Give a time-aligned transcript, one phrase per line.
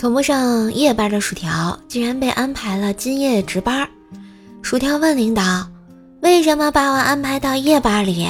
[0.00, 3.86] 从不上夜班的薯条竟然被安排了今夜值班。
[4.62, 5.68] 薯条问领导
[6.24, 8.26] ：“为什么把我安排到夜班里？”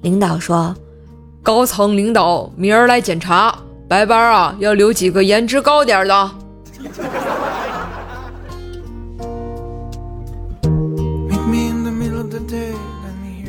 [0.00, 0.74] 领导说
[1.44, 3.54] ：“高层领导明儿来检查，
[3.86, 6.30] 白班啊要留几个颜值高点的。”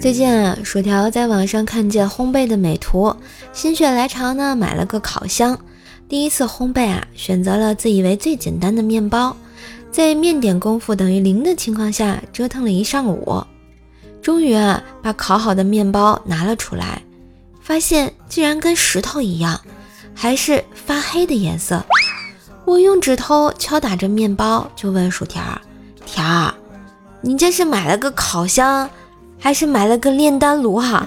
[0.00, 3.16] 最近啊，薯条在网上看见烘焙的美图，
[3.52, 5.58] 心血来潮呢，买了个烤箱。
[6.12, 9.34] 第一次烘焙啊，选择了自以为最简单的面包，
[9.90, 13.42] 在面点功夫等于零的情况下折腾了一上午，
[14.20, 17.00] 终于啊把烤好的面包拿了出来，
[17.62, 19.58] 发现竟然跟石头一样，
[20.14, 21.82] 还是发黑的颜色。
[22.66, 25.42] 我用指头敲打着面包，就问薯条
[26.04, 26.54] ：“条儿，
[27.22, 28.86] 你这是买了个烤箱，
[29.38, 31.06] 还是买了个炼丹炉哈？”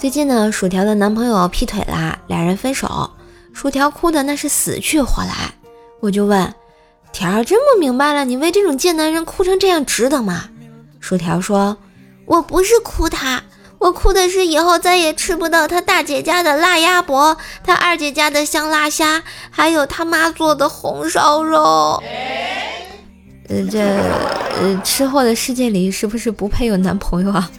[0.00, 3.10] 最近呢，薯条的男朋友劈腿啦，俩人分手，
[3.52, 5.52] 薯条哭的那是死去活来。
[6.00, 6.54] 我就问
[7.12, 10.44] 条儿，真不明白了，你为这种贱男人哭成这样值得吗？
[11.00, 11.76] 薯条说
[12.24, 13.42] ：“我不是哭他，
[13.76, 22.02] 我哭的是以后再也吃不到他大姐家的辣鸭脖，他二姐家的香辣虾，还有他妈做的红烧肉。”
[23.50, 23.80] 呃，这
[24.58, 27.50] 呃，吃货的世界里是不是不配有男朋友啊？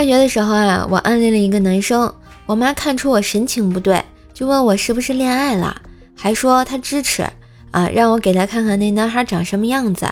[0.00, 2.10] 上学的时候啊，我暗恋了一个男生，
[2.46, 5.76] 我妈看出我神情不对，就问我是不是恋爱了，
[6.16, 7.22] 还说她支持
[7.70, 10.08] 啊，让我给她看看那男孩长什么样子。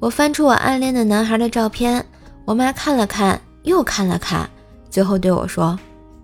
[0.00, 2.02] 我翻出我暗恋的男孩的照片，
[2.46, 4.48] 我妈看了看，又看了看，
[4.88, 5.78] 最后对我说：“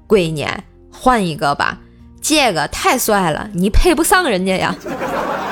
[0.08, 0.46] 闺女，
[0.90, 1.78] 换一个吧，
[2.22, 4.74] 这个太帅了，你配不上人家呀，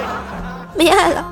[0.75, 1.27] 没爱了。”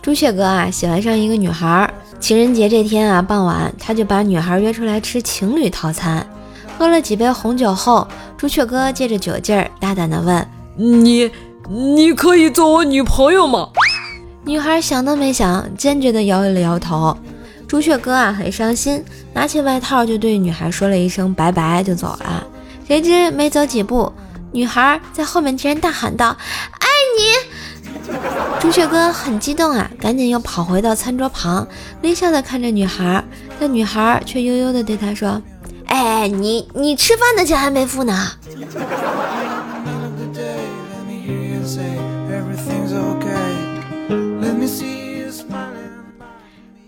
[0.00, 1.92] 朱雀哥啊，喜欢上一个女孩。
[2.20, 6.26] 情人节这天啊，傍晚他就把女孩约出来吃情侣套餐。
[6.76, 11.30] 喝了几杯红酒后，朱雀哥借着酒劲儿，大胆地问：“你，
[11.68, 13.68] 你可以做我女朋友吗？”
[14.44, 17.16] 女孩想都没想，坚决地摇了摇头。
[17.66, 19.04] 朱雀哥啊，很伤心，
[19.34, 22.46] 拿起外套就对女孩说了一声拜拜，就走了。
[22.86, 24.12] 谁知没走几步，
[24.52, 26.36] 女孩在后面竟然大喊道
[26.80, 26.86] ：“爱
[27.18, 27.47] 你！”
[28.60, 31.66] 朱雀哥很激动啊，赶紧又跑回到餐桌旁，
[32.02, 33.24] 微笑的看着女孩，
[33.58, 35.40] 但女孩却悠悠的对他说
[35.86, 38.32] ：“哎，你你吃饭的钱还没付呢。”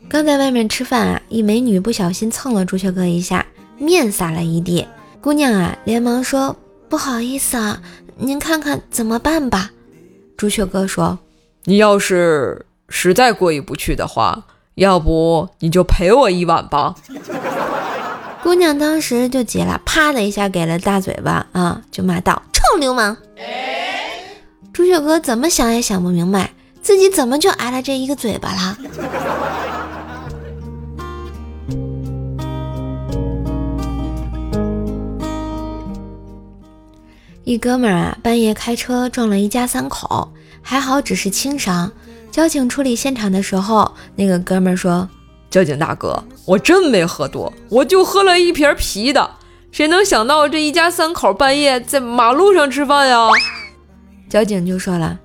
[0.08, 3.46] 刚在外面吃饭啊，一美女不小心蹭了朱雀哥一下，
[3.78, 4.86] 面撒了一地。
[5.20, 6.56] 姑娘啊，连忙说
[6.90, 7.80] ：“不好意思啊，
[8.18, 9.70] 您看看怎么办吧。”
[10.36, 11.18] 朱雀哥说
[11.64, 14.44] ：“你要是实在过意不去的话，
[14.74, 16.94] 要不你就陪我一晚吧。”
[18.42, 23.16] 姑娘当时就急了，啪的一下给了大嘴巴啊，就骂道：“臭流氓！”
[24.72, 28.78] 朱雪哥怎么想也想不明白，自己怎么就挨了这一个嘴巴了。
[37.50, 41.90] 一哥们儿啊，半夜开车撞了一家三口，还好只是轻伤。
[42.30, 45.08] 交警处理现场的时候，那个哥们儿说
[45.50, 49.28] ：“交警大哥，我真没喝多，我就喝了一瓶啤的。
[49.72, 53.28] 谁能想到这一家三口半夜在马路上吃饭呀？”
[54.30, 55.18] 交警就说了：“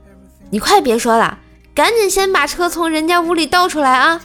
[0.49, 1.37] 你快别说了，
[1.75, 4.19] 赶紧先把车从人家屋里倒出来啊！”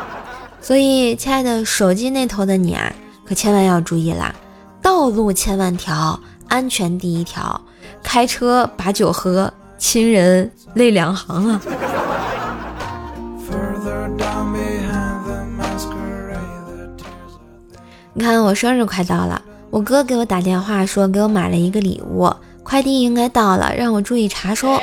[0.62, 2.90] 所以，亲爱的手机那头的你啊，
[3.26, 4.34] 可千万要注意啦，
[4.80, 6.18] 道路千万条。
[6.48, 7.60] 安全第一条，
[8.02, 11.60] 开车把酒喝，亲人泪两行啊！
[18.14, 22.32] 你看我生日快到了，我哥给我打电话说给我买了一个礼物，
[22.62, 24.80] 快递应该到了，让我注意查收。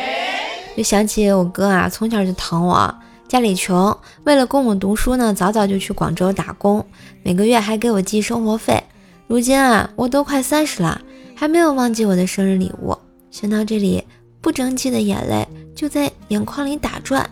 [0.77, 2.93] 就想起我哥啊，从小就疼我，
[3.27, 6.85] 家里穷，为了供我读书呢，早早就去广州打工，
[7.23, 8.83] 每个月还给我寄生活费。
[9.25, 11.01] 如今啊，我都快三十了。
[11.43, 12.97] 还没有忘记我的生日礼物，
[13.29, 14.01] 想到这里，
[14.39, 15.45] 不争气的眼泪
[15.75, 17.29] 就在眼眶里打转。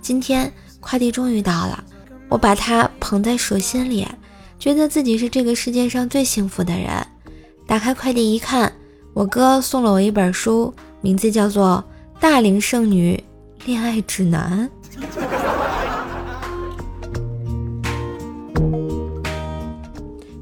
[0.00, 0.50] 今天
[0.80, 1.84] 快递终于到了，
[2.30, 4.08] 我把它捧在手心里，
[4.58, 6.88] 觉得自己是这个世界上最幸福的人。
[7.66, 8.72] 打开快递一看，
[9.12, 11.84] 我哥送了我一本书，名字叫做
[12.18, 13.22] 《大龄剩女
[13.66, 14.70] 恋爱指南》。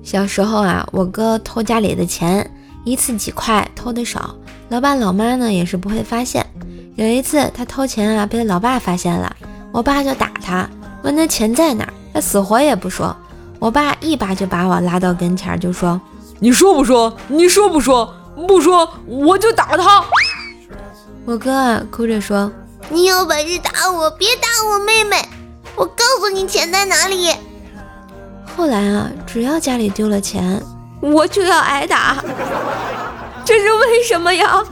[0.04, 2.48] 小时候啊，我哥偷家里的钱。
[2.84, 4.34] 一次几块，偷的少。
[4.68, 6.46] 老爸老妈呢也是不会发现。
[6.96, 9.34] 有一次他偷钱啊，被老爸发现了，
[9.72, 10.68] 我爸就打他，
[11.02, 13.16] 问他钱在哪，他死活也不说。
[13.58, 16.00] 我爸一把就把我拉到跟前，就说
[16.40, 17.16] ：“你说不说？
[17.28, 18.12] 你说不说？
[18.48, 20.04] 不说我就打他。”
[21.24, 22.50] 我哥啊哭着说
[22.90, 25.16] ：“你有本事打我，别打我妹妹！
[25.76, 27.32] 我告诉你钱在哪里。”
[28.56, 30.60] 后来啊，只要家里丢了钱，
[31.02, 32.24] 我就要挨打。
[33.44, 34.64] 这是为什么呀？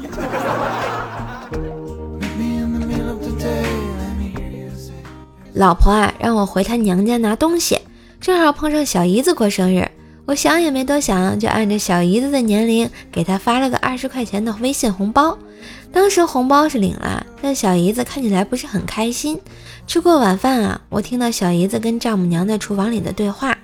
[5.54, 7.80] 老婆啊，让我回她娘家拿东西，
[8.20, 9.90] 正好碰上小姨子过生日，
[10.24, 15.36] 我想也没多想，就按着小姨子的年龄，给她发了个二十块钱的微信红包。
[15.92, 19.38] 当时红包是领了，但小姨子看起来不是很开心。
[19.88, 23.58] 吃过晚饭啊，我听到小姨子跟丈母娘在厨房里的对话，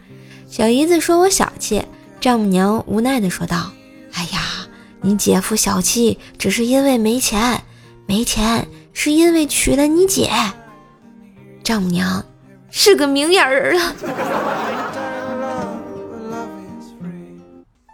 [0.50, 1.84] 小姨子说我小气，
[2.20, 3.70] 丈母娘无奈的说道
[4.12, 4.66] ：“哎呀，
[5.00, 7.62] 你姐夫小气，只是因为没钱，
[8.06, 10.30] 没钱是因为娶了你姐。”
[11.62, 12.24] 丈母娘
[12.70, 13.92] 是个明眼人啊！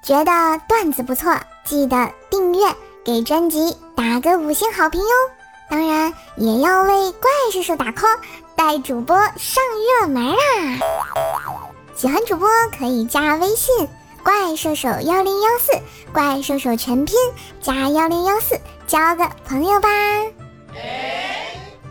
[0.04, 1.34] 觉得段子不错，
[1.64, 5.06] 记得订阅，给专辑打个五星好评哟！
[5.70, 8.18] 当然也要为怪叔叔打 call，
[8.56, 9.62] 带主播上
[10.00, 10.36] 热门啊！
[11.94, 12.48] 喜欢主播
[12.78, 13.88] 可以加微信
[14.22, 15.72] “怪兽手幺零幺四”，
[16.12, 17.16] 怪兽手全拼
[17.60, 19.88] 加幺零幺四，交个朋友吧。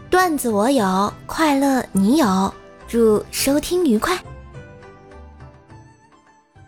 [0.10, 2.54] 段子我有，快乐你有，
[2.88, 4.18] 祝收听愉快。